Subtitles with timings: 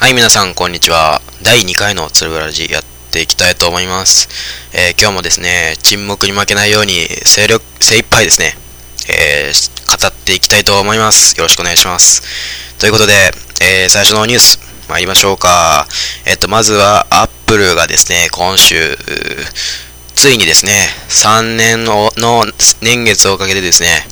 [0.00, 1.20] はい、皆さん、こんにちは。
[1.42, 4.30] 第2回のつるぶらじやっていきたいと思います。
[4.72, 8.54] えー今日もですね、沈黙に負けないように精力、精一杯ですね、
[9.10, 11.36] えー語っていきたいと思います。
[11.36, 12.22] よろしくお願いします。
[12.78, 13.12] ということで、
[13.60, 15.86] えー最初のニュース、参りましょうか。
[16.24, 18.96] えっ、と、まずは、アップルがですね、今週、
[20.14, 22.46] ついにですね、3年のの
[22.80, 24.08] 年月をかけてですね、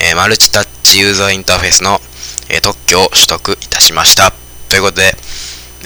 [0.00, 2.00] えマルチタッチユーザーインターフェースの、
[2.48, 4.32] え特許を取得いたしました。
[4.68, 5.16] ということで、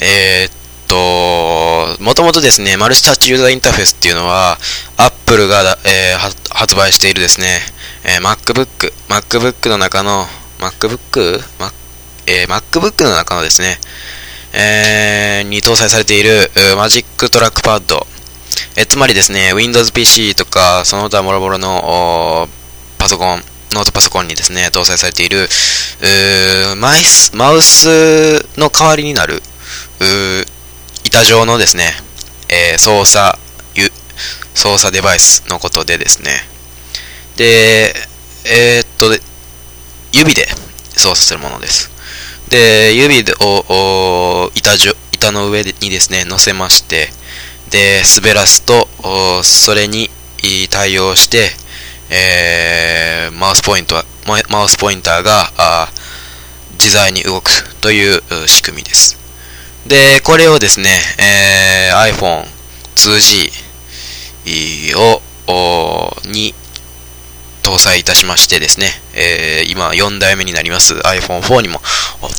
[0.01, 0.55] えーっ
[0.89, 4.59] と、もともとですね、マルチタッチユーザーインターフェースっていうのは、
[4.97, 7.61] Apple が、えー発売しているですね、
[8.05, 10.27] えー MacBook、MacBook の中の、
[10.59, 11.41] MacBook?
[11.59, 11.73] Mac
[12.27, 13.79] えー MacBook の中のですね、
[14.53, 18.07] えーに搭載されている、マジックトラックパッド、
[18.77, 22.49] えーつまりですね、Windows PC とか、その他もろもろの
[22.99, 29.43] パソコン、ノートパソコンにですね、搭載されている、うーマイス、マウスの代わりになる、
[31.05, 31.93] 板状のですね、
[32.49, 33.39] えー操作、
[34.55, 36.47] 操作デバイスのことでですね、
[37.37, 37.95] で、
[38.45, 39.07] えーっと、
[40.13, 40.47] 指で
[40.97, 41.91] 操作するものです。
[42.51, 47.11] で、指でを、板じょ板の上にですね、乗せまして、
[47.71, 48.87] で、滑らすと、
[49.43, 50.11] それに
[50.69, 51.51] 対応して、
[52.15, 54.05] えーマウスポイントは、
[54.51, 56.03] マウスポインターが、あー
[56.75, 59.19] 自在に動くという仕組みです。
[59.87, 62.47] で、これをですね、えー iPhone
[62.97, 65.23] 2G を、
[66.27, 66.55] に
[67.63, 71.81] 搭載いたしましてですね、えー今4代目になります iPhone4 にも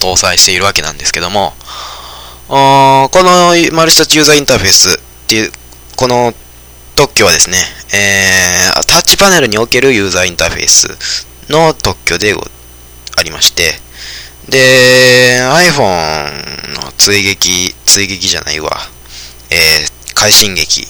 [0.01, 1.53] 搭載しているわけなんですけども、
[2.47, 5.51] このマルチタッチユーザーインターフェースっていう、
[5.95, 6.33] この
[6.95, 7.57] 特許はですね、
[7.93, 10.87] えータッチパネルにおけるユーザーインターフェース
[11.51, 12.33] の特許で
[13.17, 13.73] ありまして、
[14.49, 18.71] で、iPhone の追撃、追撃じゃないわ、
[19.49, 20.87] えー快進撃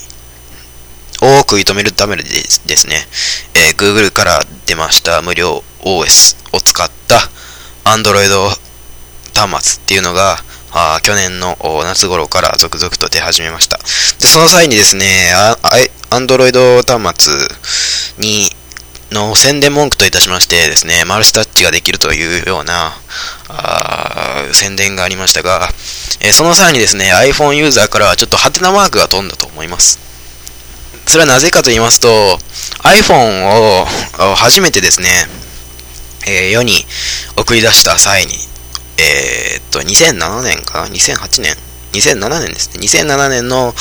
[1.21, 2.29] を食い止めるためでで
[2.75, 3.07] すね、
[3.55, 7.19] えー Google から出ました無料 OS を使った
[7.85, 8.29] Android
[9.33, 10.37] 端末っていうのが、
[10.75, 13.77] あ去年の夏頃から続々と出始めました。
[13.77, 15.31] で、その際にですね、
[16.15, 16.53] Android
[16.83, 17.33] 端末
[18.19, 18.49] に、
[19.11, 22.93] の宣伝文句といたしましてですね、マルチタッチができるというような、
[23.47, 25.69] あ宣伝がありましたが、
[26.19, 29.99] えーその際にですね、iPhone ユーザーからはちょっとハテナマークが飛んだと思います。
[31.05, 32.07] それはなぜかと言いますと、
[32.83, 33.45] iPhone
[34.31, 35.09] を初めてですね、
[36.25, 36.85] えー世に
[37.37, 38.33] 送り出した際に、
[38.97, 41.55] えーっと、2007年かな ?2008 年
[41.93, 42.83] ?2007 年ですね。
[42.83, 43.73] 2007年の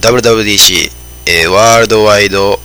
[0.00, 0.90] WWDC、
[1.26, 2.58] えーワールドワイド、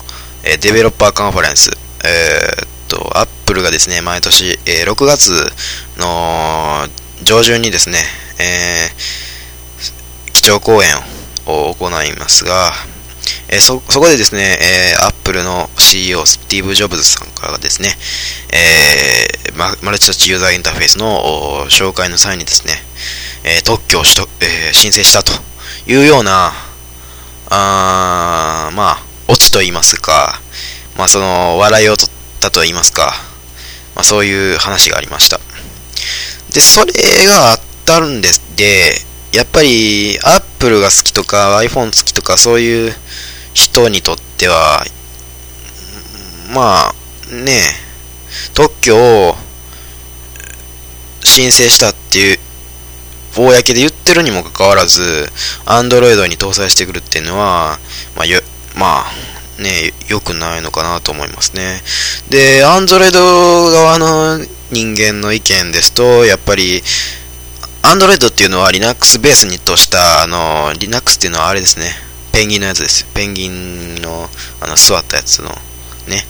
[0.43, 1.71] えーデベロッパーカンファレンス、
[2.05, 5.31] えーっと、Apple がですね、毎年、えー6月
[5.97, 6.87] の
[7.23, 7.97] 上旬にですね、
[8.39, 10.95] えー基調講演
[11.45, 12.71] を行いますが、
[13.49, 17.95] えーそ、そこでですね、えー、Apple の CEO、スティーブ・ジョブズさんからですね、
[18.53, 19.31] えー
[19.83, 22.73] マルチタッチユーザーインターフェースのお紹介の際にですね、
[23.43, 25.31] え特許を取得、え申請したと
[25.87, 26.53] いうような、
[27.49, 30.39] あーまあ、オチと言いますか、
[30.97, 33.13] まあ、その、笑いを取ったと言いますか、
[33.95, 35.39] まあ、そういう話がありました。
[36.53, 36.93] で、それ
[37.27, 38.41] があったんです。
[38.55, 38.91] で、
[39.31, 42.95] やっぱり、Apple が好きとか、iPhone 好きとか、そういう
[43.53, 44.85] 人にとっては、
[46.53, 46.95] まあ、
[47.31, 47.63] ね
[48.53, 49.35] 特許を
[51.23, 52.39] 申請したっていう、
[53.35, 55.29] 公で言ってるにもかかわらず、
[55.65, 57.79] Android に搭載してくるっていうのは、
[58.15, 58.41] まあ、よ、
[58.75, 61.81] まあ、ね、良くないのかなと思いますね。
[62.29, 63.11] で、Android
[63.71, 64.39] 側の
[64.71, 66.81] 人間の意見ですと、やっぱり、
[67.83, 71.91] Android っていうのは Linux ベースにとした、あの、Linux っていうのはあれですね。
[72.31, 73.05] ペンギンのやつです。
[73.13, 74.29] ペンギンの、
[74.61, 75.49] あの、座ったやつの、
[76.07, 76.25] ね。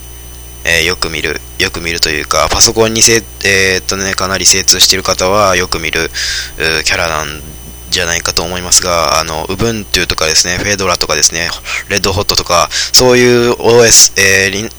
[0.64, 7.42] えーよく見る、よく見るというか、パソコンにせ、えーっとね、かなり精通している方はよく見る、うキャラなん
[7.90, 11.50] じゃないかと思いますが、あの、Ubuntu とかですね、Fedora とかですね、
[11.90, 14.72] Red Hot とか、そういう OS、えー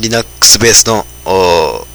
[0.00, 1.86] Linux ベースの、お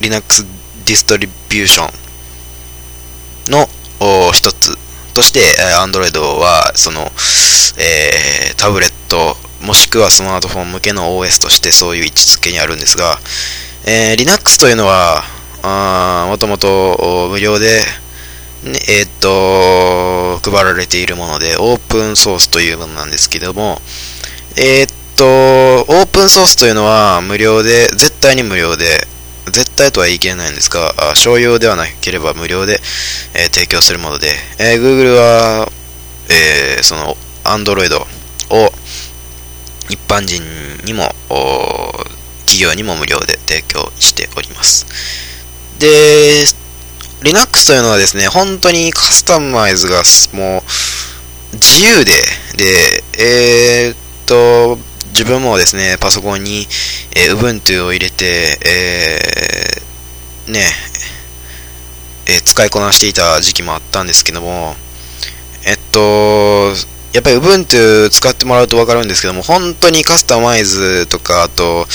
[0.00, 0.44] Linux
[0.84, 1.88] ディストリビューショ
[3.48, 3.68] ンの
[4.00, 4.76] お一つ
[5.14, 5.40] として、
[5.78, 7.12] Android は、その、
[7.78, 13.18] えータブレット、もしくはスマートフォン向けの OS としてそういう位置づけにあるんですが、
[13.86, 15.22] えー Linux というのは、
[15.62, 17.82] あもともと無料で、
[18.64, 23.80] ね、えーっと、配られているもので、オープンソースというものなんですけども、
[24.56, 29.06] えーっと、オープンソースというのは無料で、絶対に無料で、
[29.46, 32.80] 絶対とは言い切れないんですが、商用ではなければ無料で、
[33.34, 34.28] えー、提供するもので、
[34.58, 35.68] えー、Google は、
[36.28, 37.94] えー、その Android
[38.50, 38.72] を
[39.90, 40.42] 一般人
[40.84, 41.12] にも、
[42.46, 44.86] 企業にも無料で提供しております。
[45.78, 46.44] で、
[47.22, 50.02] Linux というのはですね、本当にカスタマイズが
[50.32, 52.12] もう自由で、
[52.56, 53.96] で、えー、っ
[54.26, 54.78] と、
[55.08, 56.66] 自分もですね、パソコンに、
[57.16, 60.66] えー、Ubuntu を入れて、えー、ね、
[62.26, 64.76] えー、使いこなしていた時期もあったんですけども、
[65.66, 66.72] えっと、
[67.12, 71.86] やっぱり Ubuntu 使ってもらうとわかるんですけども、本当にカスタマイズとか、あと、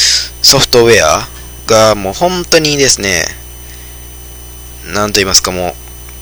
[0.41, 1.27] ソフトウェア
[1.67, 3.23] がもう本当にですね、
[4.93, 5.73] なんと言いますか、もう、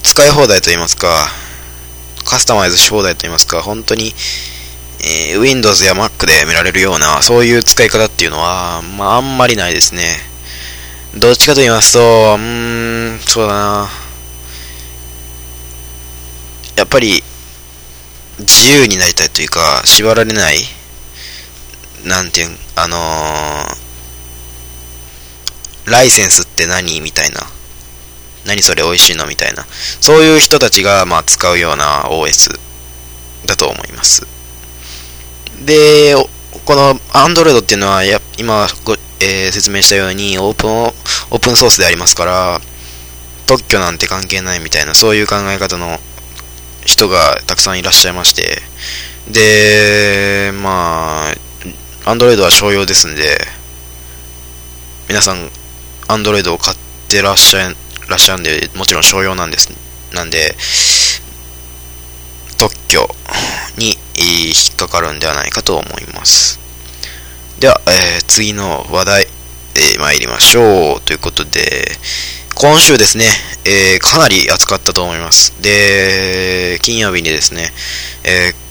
[0.04, 1.28] 使い放題と言いますか、
[2.24, 4.14] カスタマイズし放題と言いますか、本当に、
[5.02, 10.18] えー、Windows や Mac で見られるような、そういう使い方っていうのは、まあ、あんまりないですね。
[11.16, 13.90] どっちかと言いますと、うーん、そうだな。
[16.76, 17.24] やっぱり、
[18.40, 20.58] 自由になりたいというか、縛られない、
[22.06, 23.02] なんていう、あのー、
[25.92, 27.42] ライセンスって何みたいな。
[28.46, 29.66] 何それ美味しいのみたいな。
[30.02, 32.60] そういう人たちが、まあ、使うような OS
[33.46, 34.26] だと思います。
[35.66, 36.16] で、
[36.66, 42.60] この Android っていうのはや、今ご、えー、説明したようにオープン、オープンソースでありますから、
[43.46, 46.00] 特許なんて関係ないみたいな、そういう考え方の
[46.86, 48.62] 人がたくさんいらっしゃいまして、
[49.32, 51.34] で、まあ、
[52.10, 53.38] Android は商用ですんで、
[55.08, 55.50] 皆さん、
[56.08, 56.78] Android を買っ
[57.08, 57.76] てらっしゃい
[58.10, 59.72] らっしゃるんで、もちろん商用なんです。
[60.14, 60.56] なんで、
[62.58, 63.10] 特許
[63.78, 66.60] に引っかかるんではないかと思います。
[67.60, 69.28] では、えー、次の話題、
[69.76, 71.02] えー、参りましょう。
[71.02, 71.98] ということで、
[72.56, 73.26] 今週ですね、
[73.66, 75.54] えー、かなり暑かったと思います。
[75.62, 77.72] で、金曜日にですね、
[78.24, 78.64] えー、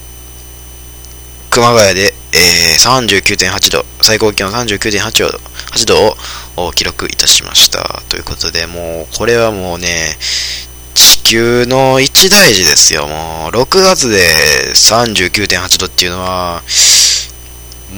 [1.50, 5.38] 熊谷で、えー、39.8度、最高気温39.8度
[5.72, 6.16] ,8 度
[6.56, 8.02] を記録いたしました。
[8.08, 10.16] ということで、もう、これはもうね、
[10.94, 13.06] 地球の一大事ですよ。
[13.06, 14.18] もう、6月で
[14.74, 16.62] 39.8度っていうのは、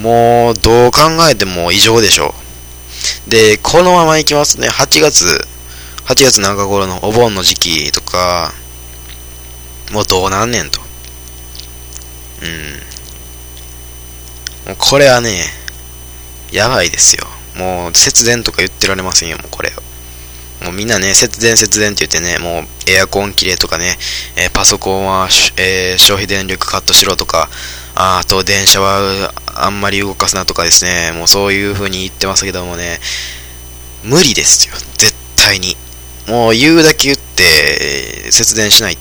[0.00, 2.34] もう、どう考えても異常でしょ
[3.26, 3.30] う。
[3.30, 4.68] で、このままいきますね。
[4.68, 5.46] 8月、
[6.06, 8.52] 8月中頃のお盆の時期とか、
[9.92, 10.80] もうどうなんねんと。
[12.42, 12.44] う
[14.68, 14.68] ん。
[14.68, 15.44] もうこれはね、
[16.52, 17.26] やばいですよ。
[17.56, 19.72] もう節電とか言ってられませんよ、もうこれ。
[20.62, 23.96] もうみんなね、節電節電って言ってね、もうエアコン切れとかね、
[24.36, 27.48] えー、パソコンは、えー、消費電力カットしろとか、
[27.94, 32.98] ああと電車はあんまり動かすなとかですね、もうそういう風に言ってますけどもね、
[34.02, 35.76] 無理ですよ、絶対に。
[36.26, 38.98] もう言うだけ言って、節電しない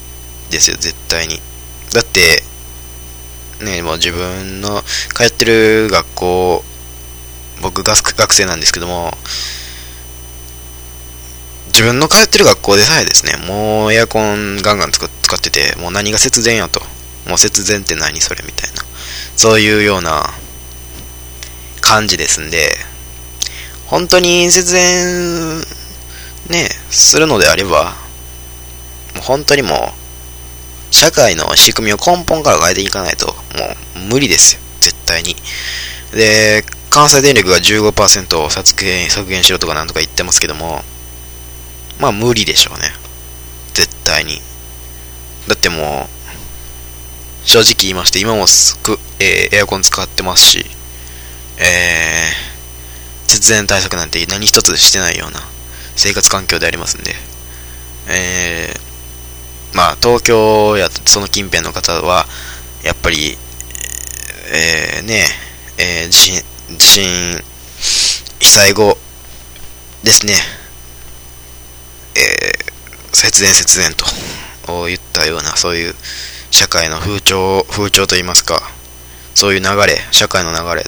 [0.49, 1.39] ですよ、絶対に。
[1.93, 2.43] だって、
[3.61, 4.83] ね、もう自分の
[5.15, 6.63] 通ってる学校、
[7.61, 9.17] 僕が学生なんですけども、
[11.67, 16.81] 自分の通ってる学校でさえですね、もうエアコンガンガン使ってて、もう何が節電やと。
[17.27, 18.83] もう節電って何それみたいな。
[19.35, 20.33] そういうような
[21.81, 22.77] 感じですんで、
[23.85, 25.65] 本当に節電、
[26.49, 27.95] ね、するのであれば、
[29.15, 33.33] もう本当にもう、社会の仕組みを根本から変えていかないと、も
[33.95, 34.61] う無理ですよ。
[34.79, 35.35] 絶対に。
[36.11, 40.83] で、関西電力が15%削減、削減しろとかなんとか言ってますけども、
[41.99, 42.91] まあ無理でしょうね。
[43.73, 44.41] 絶対に。
[45.47, 46.07] だっても
[47.45, 50.65] う、正直言いまして、今もすく、えー、エアコン使ってますし、
[51.57, 55.41] えー、節電対策なんて何一つしてないような
[55.95, 57.13] 生活環境でありますんで、
[58.09, 62.25] えー、まあ東京やその近辺の方は、
[62.83, 63.37] やっぱり、
[64.51, 65.25] えー、ね、
[65.77, 66.43] えー、地震、
[66.77, 67.43] 地震、
[68.39, 68.97] 被災後
[70.03, 70.35] ですね、
[72.15, 74.05] えー、節電節電と
[74.85, 75.95] 言ったような、そういう
[76.51, 78.61] 社会の風潮、風潮といいますか、
[79.33, 80.85] そういう流れ、社会の流れ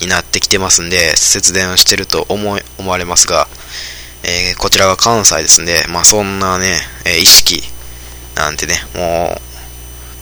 [0.00, 3.48] になってきてますんで、節電をしてると思思われますが、
[4.24, 7.62] えー、こちらが関西ですんで、まあそんなね、えー、意識
[8.34, 9.40] なんてね、も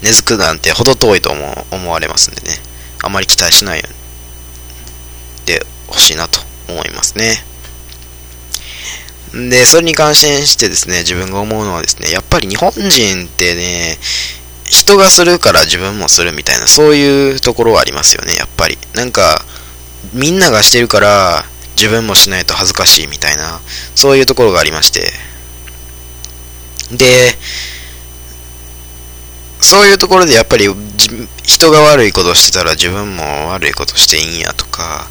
[0.03, 2.57] う、根付くなんて程遠いと思思われますんでね、
[3.03, 3.97] あまり期待しないように
[5.47, 7.45] でほしいなと思いますね。
[9.33, 13.99] で、それに関心してですね、自分が思うのはですね、やっぱり日本人ってね、
[14.65, 18.79] 人がするから自分もするみたいな、そういうところはありますよね、やっぱり。
[18.95, 19.45] なんか、
[20.13, 21.45] みんながしてるから、
[21.77, 23.61] 自分もしないと恥ずかしいみたいな、
[23.95, 25.13] そういうところがありまして。
[26.93, 27.37] で、
[29.61, 30.69] そういうところでやっぱり
[31.43, 35.09] 人が悪いことしてたら自分も悪いことしていいんやとか、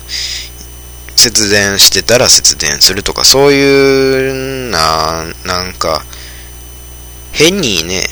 [1.16, 6.04] 節電してたら節電するとか、そういうな、なんか、
[7.32, 8.04] 変にね、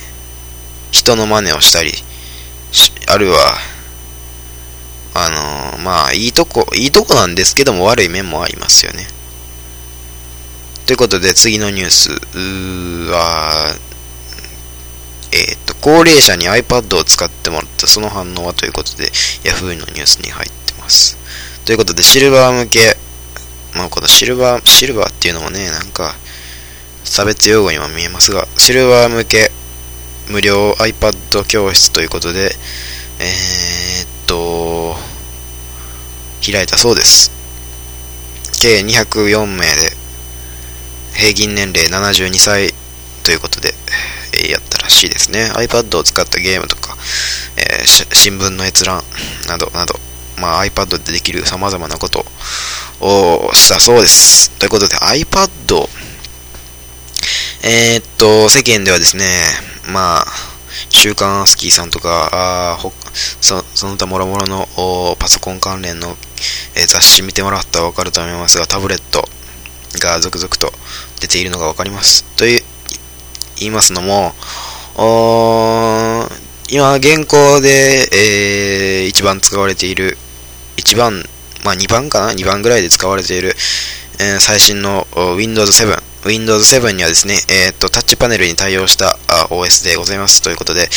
[0.92, 1.92] 人の真似をしたり、
[3.08, 3.58] あるいは、
[5.84, 9.08] まあ、いいとこ、いいとこなんですけども悪い面もありますよね。
[10.86, 12.12] ということで、次のニュース。
[12.12, 13.76] うーは、
[15.32, 17.88] えっ、と、高齢者に iPad を使ってもらった。
[17.88, 19.10] その反応はということで、
[19.44, 21.18] Yahoo のニュースに入ってます。
[21.66, 22.98] ということで、シルバー向け、
[23.74, 26.16] まあ、このシルバー、シルバーっていうのもね、なんか、
[27.04, 29.52] 差別用語にも見えますが、シルバー向け。
[30.30, 32.56] 無料 iPad 教室ということで、
[33.20, 34.96] えー、っと、
[36.52, 37.34] 開いたそうです。
[38.64, 39.92] 計204名で、
[41.16, 42.74] 平均年齢72歳
[43.24, 43.74] ということで、
[44.42, 45.52] え、やったらしいですね。
[45.54, 46.96] iPad を使ったゲームとか、
[47.58, 49.04] えー、新聞の閲覧
[49.50, 50.00] などなど、
[50.38, 52.26] まあ、iPad でできる様々なこと
[53.02, 54.50] をしたそうです。
[54.52, 55.90] ということで iPad、
[57.64, 59.26] えー、っと、世間ではですね、
[59.90, 60.53] まあ、
[61.04, 62.80] 週刊スキーさんとか、あ
[63.42, 64.66] そその他もろもろの
[65.20, 66.16] パソコン関連の、
[66.78, 69.28] え、雑誌見てもらったらわかると思いますが、タブレット
[70.00, 70.72] が続々と
[71.20, 72.24] 出ているのがわかります。
[72.38, 72.64] という、
[73.58, 74.34] 言いますのも、
[76.70, 80.18] 今、現行で、えー、一番使われている、
[80.78, 81.22] 一番、
[81.66, 83.58] まあ2番かな ?2 番ぐらいで使われている、
[84.20, 85.06] えー、最新の
[85.36, 86.13] Windows 7。
[86.26, 89.18] Windows 7にはですね、えっ、と、タッチパネルに対応した
[89.50, 90.42] OS でございます。
[90.42, 90.88] ということで、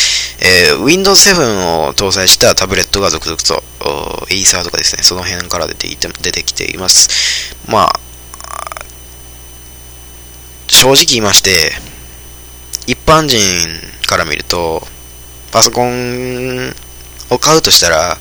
[0.41, 3.63] えー、Windows 7を搭載したタブレットが続々と、
[4.31, 7.57] エイサーとかですね、その辺から出ていて出てきています。
[7.69, 8.01] まあ、
[10.69, 11.73] 正直言いまして、
[12.87, 13.39] 一般人
[14.07, 14.87] から見ると、
[15.51, 16.73] パソコン
[17.31, 18.19] を買うとしたら、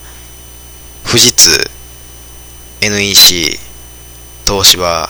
[1.06, 1.70] 富士通、
[2.82, 3.60] NEC、
[4.48, 5.10] 東芝、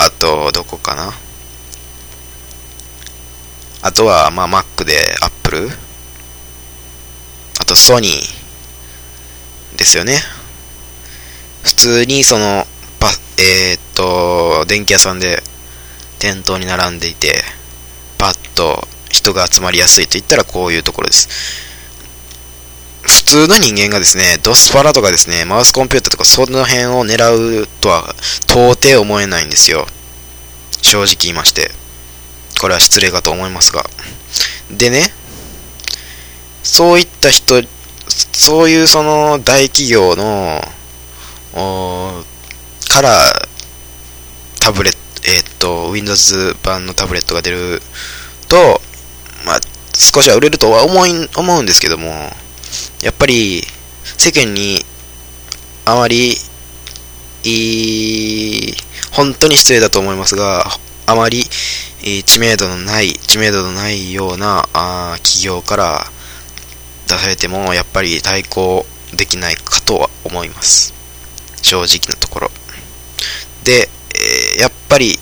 [0.00, 1.12] あと、どこかな？
[3.82, 5.68] あとは、まあ、Mac で Apple、
[7.60, 10.20] あと、ソニーですよね。
[11.62, 12.64] 普通に、その、
[13.00, 15.42] パ、えー、っと、電気屋さんで
[16.20, 17.42] 店頭に並んでいて、
[18.18, 21.28] パッと人が集まりやすいと言ったらこういうところです。
[23.28, 28.14] 普通の人間がですね、ドスパラとかですね、マウスコンピュータとかその辺を狙うとは
[28.48, 29.86] 到底思えないんですよ。
[30.80, 31.70] 正直言いまして。
[32.58, 33.84] これは失礼かと思いますが。
[34.70, 35.12] でね、
[36.62, 37.62] そういった人、
[38.32, 40.62] そういうその大企業の、
[42.88, 43.46] から
[44.58, 47.82] タブレット、えっ、と、Windows 版のタブレットが出る
[48.48, 48.80] と、
[49.44, 49.60] まあ、
[49.92, 52.32] 少しは売れるとは思い、思うんですけども、
[53.02, 53.66] やっぱり、
[54.16, 54.84] 世間に、
[55.84, 56.36] あまり、
[59.12, 60.66] 本当に失礼だと思いますが、
[61.06, 61.44] あまり、
[62.24, 66.06] 知名度のない、知名度のないようなあ企業から
[67.06, 70.94] 出されても、やっぱり対抗できないかとは思います。
[71.62, 72.50] 正直なところ。
[73.64, 73.88] で、
[74.56, 75.18] え、やっぱり、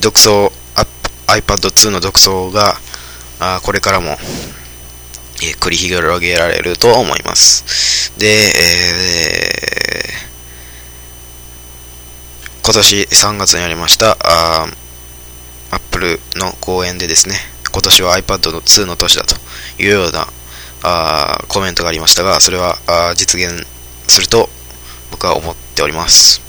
[0.00, 0.52] 独創、
[1.26, 2.78] iPad2 の独創が、
[3.40, 4.16] あこれからも、
[5.50, 8.12] え、繰り広げられると思います。
[8.18, 14.66] で、えー、今年3月にありました、あ
[15.70, 17.36] Apple の講演でですね、
[17.72, 19.34] 今年は iPad2 の年だと
[19.82, 20.28] いうような
[20.82, 23.66] あコメントがありましたが、それはあ実現
[24.06, 24.48] すると
[25.10, 26.40] 僕は思っております。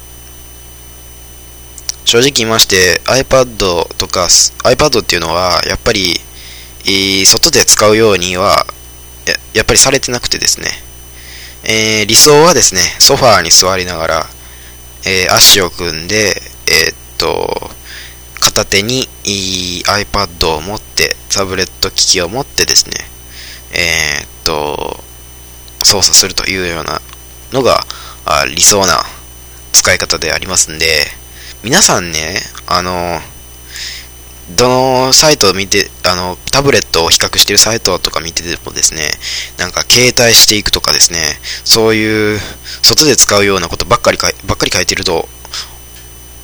[2.04, 4.28] 正直言いまして iPad とか
[4.62, 6.20] iPad っていうのはやっぱり、
[7.24, 8.64] 外で使うようには
[9.26, 10.68] ややっぱりされてなくてですね、
[11.64, 14.26] えー、理想はですねソファーに座りながら、
[15.06, 16.34] えー、足を組んで、
[16.66, 17.70] えー、っと
[18.40, 22.96] 片手に iPad を持ってタブレット機器を持ってですね
[23.72, 25.00] えっと
[25.82, 27.00] 操作するというような
[27.52, 27.80] のが
[28.54, 29.02] 理想な
[29.86, 31.04] 使い方でありますんで、
[31.62, 33.20] 皆さんね、あの、
[34.50, 34.68] ど
[35.06, 39.00] のサイトを見て、あの、タブレットを比較してるサイトとか見ててもですね、
[39.58, 41.18] なんか携帯していくとかですね、
[41.64, 42.40] そういう、
[42.82, 45.28] 外で使うようなことばっかりかばっかり書いてると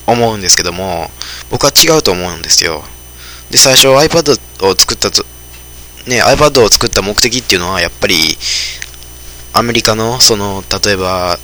[0.06, 1.10] 思うんですけども、
[1.50, 2.82] 僕は違うと思うんですよ。
[3.50, 5.24] で、最初 iPad を作ったと、
[6.06, 8.36] ね、iPad を作った目的っていうのは、やっぱり、
[9.52, 11.38] アメリカの、その、例えば、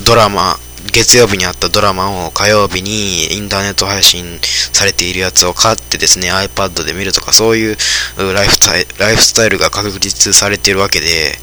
[0.00, 0.58] ドラマ、
[0.92, 4.38] 月曜日にあったドラマを火曜日にインターネット配信
[4.72, 7.76] されているやつを買ってですね、iPad で見るとか、そういう
[8.16, 11.38] ライフスタイルライフスタイルが確立されているわけで、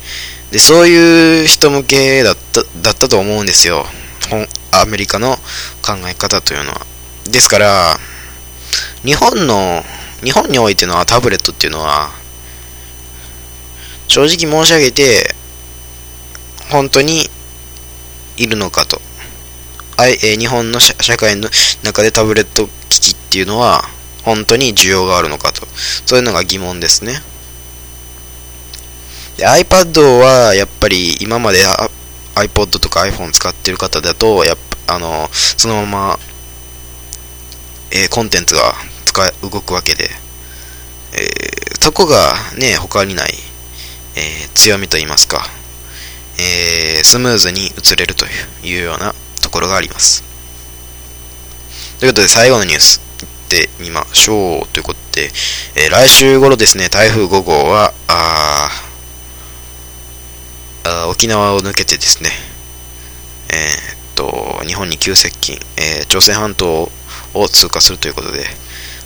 [0.51, 3.85] で、そういう人向けだった、だったと思うんですよ。
[4.71, 5.37] アメリカの
[5.81, 6.85] 考え方というのは。
[7.25, 7.99] ですから、
[9.03, 9.83] 日本の、
[10.23, 12.11] 日本においてのタブレットっていうのは、
[14.07, 15.35] 正直申し上げて、
[16.69, 17.29] 本当に
[18.37, 19.01] いるのかと。
[19.97, 21.49] あいえー、日本の社会の
[21.83, 23.83] 中でタブレット機器っていうのは、
[24.23, 25.67] 本当に需要があるのかと。
[26.05, 27.19] そういうのが疑問ですね。
[29.37, 31.63] で iPad はやっぱり今まで
[32.35, 36.19] iPod とか iPhone 使ってる方だと、やっぱ、あの、そのまま、
[37.91, 38.75] えー、コンテンツが
[39.05, 40.09] 使動くわけで、
[41.13, 43.33] えー、そこがね、他にない、
[44.15, 45.47] えー、強みと言いますか、
[46.39, 48.25] えスムーズに移れると
[48.63, 49.15] いうような
[49.47, 50.23] ところがあります。
[51.99, 54.67] ということで、最後のニュース、いってみましょう。
[54.73, 55.31] ということで、
[55.75, 58.69] え来週頃ですね、台風5号は、あ
[60.83, 62.29] あ沖縄を抜けてですね、
[63.49, 66.91] えー、っと、日本に急接近、えー、朝鮮半島
[67.33, 68.45] を通過するということで、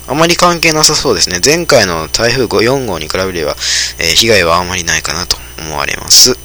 [0.08, 1.38] あまり関係なさそうですね。
[1.44, 3.56] 前回の台風4号に比べれば、
[4.00, 6.36] え、被害はあまりないかなと思われます。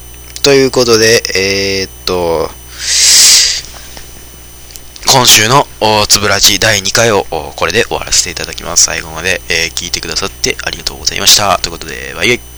[0.42, 2.48] ということで、え、っと、
[5.10, 5.64] 今週の
[6.06, 7.24] つぶらじ第2回を
[7.56, 8.84] これで終わらせていただきます。
[8.84, 11.58] 最後まで、えー、聞いてくださってありがとうございました。
[11.62, 12.57] ということで、バイバイ。